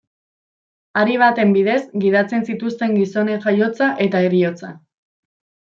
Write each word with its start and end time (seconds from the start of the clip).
Hari 1.01 1.17
baten 1.23 1.51
bidez 1.57 1.77
gidatzen 2.05 2.49
zituzten 2.53 2.97
gizonen 3.03 3.47
jaiotza 3.47 3.91
eta 4.09 4.27
heriotza. 4.31 4.77